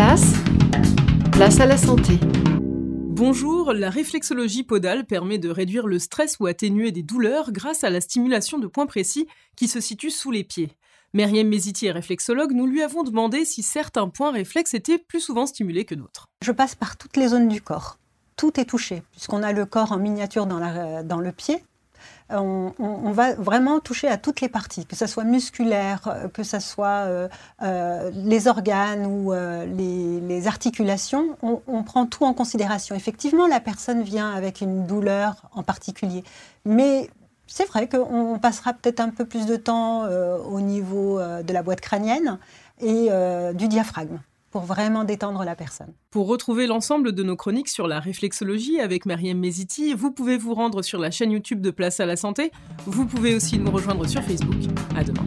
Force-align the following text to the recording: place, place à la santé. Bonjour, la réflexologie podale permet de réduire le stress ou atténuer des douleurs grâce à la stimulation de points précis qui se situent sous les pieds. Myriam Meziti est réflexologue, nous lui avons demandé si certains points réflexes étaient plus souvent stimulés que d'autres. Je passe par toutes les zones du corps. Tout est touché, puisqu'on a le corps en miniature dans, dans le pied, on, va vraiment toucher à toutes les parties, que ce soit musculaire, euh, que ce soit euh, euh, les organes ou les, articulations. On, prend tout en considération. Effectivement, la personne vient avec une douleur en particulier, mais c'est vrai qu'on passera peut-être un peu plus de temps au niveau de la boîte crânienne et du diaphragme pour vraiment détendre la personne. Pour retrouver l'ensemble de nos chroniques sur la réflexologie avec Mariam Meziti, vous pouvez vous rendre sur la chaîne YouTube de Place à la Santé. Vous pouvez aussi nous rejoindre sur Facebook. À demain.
place, 0.00 0.32
place 1.30 1.60
à 1.60 1.66
la 1.66 1.76
santé. 1.76 2.18
Bonjour, 2.22 3.74
la 3.74 3.90
réflexologie 3.90 4.62
podale 4.62 5.04
permet 5.04 5.36
de 5.36 5.50
réduire 5.50 5.86
le 5.86 5.98
stress 5.98 6.38
ou 6.40 6.46
atténuer 6.46 6.90
des 6.90 7.02
douleurs 7.02 7.52
grâce 7.52 7.84
à 7.84 7.90
la 7.90 8.00
stimulation 8.00 8.58
de 8.58 8.66
points 8.66 8.86
précis 8.86 9.28
qui 9.56 9.68
se 9.68 9.78
situent 9.78 10.10
sous 10.10 10.30
les 10.30 10.42
pieds. 10.42 10.70
Myriam 11.12 11.46
Meziti 11.46 11.84
est 11.84 11.92
réflexologue, 11.92 12.52
nous 12.52 12.66
lui 12.66 12.82
avons 12.82 13.02
demandé 13.02 13.44
si 13.44 13.62
certains 13.62 14.08
points 14.08 14.32
réflexes 14.32 14.72
étaient 14.72 14.96
plus 14.96 15.20
souvent 15.20 15.44
stimulés 15.44 15.84
que 15.84 15.94
d'autres. 15.94 16.28
Je 16.42 16.52
passe 16.52 16.74
par 16.74 16.96
toutes 16.96 17.18
les 17.18 17.28
zones 17.28 17.48
du 17.48 17.60
corps. 17.60 17.98
Tout 18.36 18.58
est 18.58 18.64
touché, 18.64 19.02
puisqu'on 19.10 19.42
a 19.42 19.52
le 19.52 19.66
corps 19.66 19.92
en 19.92 19.98
miniature 19.98 20.46
dans, 20.46 21.04
dans 21.04 21.20
le 21.20 21.32
pied, 21.32 21.62
on, 22.30 23.12
va 23.12 23.34
vraiment 23.34 23.80
toucher 23.80 24.08
à 24.08 24.16
toutes 24.16 24.40
les 24.40 24.48
parties, 24.48 24.86
que 24.86 24.96
ce 24.96 25.06
soit 25.06 25.24
musculaire, 25.24 26.00
euh, 26.06 26.28
que 26.28 26.42
ce 26.42 26.60
soit 26.60 27.06
euh, 27.06 27.28
euh, 27.62 28.10
les 28.14 28.48
organes 28.48 29.06
ou 29.06 29.32
les, 29.32 30.46
articulations. 30.46 31.36
On, 31.42 31.82
prend 31.82 32.06
tout 32.06 32.24
en 32.24 32.32
considération. 32.32 32.94
Effectivement, 32.94 33.46
la 33.46 33.60
personne 33.60 34.02
vient 34.02 34.32
avec 34.32 34.60
une 34.60 34.86
douleur 34.86 35.42
en 35.52 35.62
particulier, 35.62 36.24
mais 36.64 37.10
c'est 37.46 37.66
vrai 37.66 37.88
qu'on 37.88 38.38
passera 38.40 38.72
peut-être 38.72 39.00
un 39.00 39.10
peu 39.10 39.24
plus 39.24 39.44
de 39.46 39.56
temps 39.56 40.06
au 40.06 40.60
niveau 40.60 41.18
de 41.18 41.52
la 41.52 41.62
boîte 41.62 41.80
crânienne 41.80 42.38
et 42.80 43.10
du 43.54 43.68
diaphragme 43.68 44.18
pour 44.50 44.62
vraiment 44.62 45.04
détendre 45.04 45.44
la 45.44 45.54
personne. 45.54 45.92
Pour 46.10 46.26
retrouver 46.26 46.66
l'ensemble 46.66 47.12
de 47.12 47.22
nos 47.22 47.36
chroniques 47.36 47.68
sur 47.68 47.86
la 47.86 48.00
réflexologie 48.00 48.80
avec 48.80 49.06
Mariam 49.06 49.38
Meziti, 49.38 49.94
vous 49.94 50.10
pouvez 50.10 50.36
vous 50.36 50.54
rendre 50.54 50.82
sur 50.82 50.98
la 50.98 51.10
chaîne 51.10 51.30
YouTube 51.30 51.60
de 51.60 51.70
Place 51.70 52.00
à 52.00 52.06
la 52.06 52.16
Santé. 52.16 52.50
Vous 52.86 53.06
pouvez 53.06 53.34
aussi 53.34 53.58
nous 53.58 53.70
rejoindre 53.70 54.06
sur 54.06 54.22
Facebook. 54.22 54.58
À 54.96 55.04
demain. 55.04 55.24